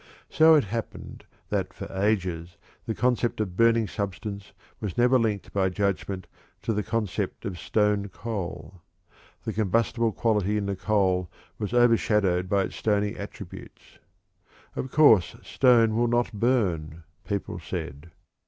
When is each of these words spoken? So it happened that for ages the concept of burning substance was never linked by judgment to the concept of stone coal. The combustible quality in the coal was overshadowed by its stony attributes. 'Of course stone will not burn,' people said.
So 0.31 0.55
it 0.55 0.63
happened 0.63 1.25
that 1.49 1.75
for 1.75 1.85
ages 1.95 2.57
the 2.87 2.95
concept 2.95 3.39
of 3.39 3.55
burning 3.55 3.87
substance 3.87 4.51
was 4.79 4.97
never 4.97 5.19
linked 5.19 5.53
by 5.53 5.69
judgment 5.69 6.25
to 6.63 6.73
the 6.73 6.81
concept 6.81 7.45
of 7.45 7.59
stone 7.59 8.09
coal. 8.09 8.81
The 9.43 9.53
combustible 9.53 10.11
quality 10.11 10.57
in 10.57 10.65
the 10.65 10.75
coal 10.75 11.29
was 11.59 11.71
overshadowed 11.71 12.49
by 12.49 12.63
its 12.63 12.77
stony 12.77 13.13
attributes. 13.15 13.99
'Of 14.75 14.89
course 14.89 15.35
stone 15.43 15.95
will 15.95 16.07
not 16.07 16.33
burn,' 16.33 17.03
people 17.23 17.59
said. 17.59 18.09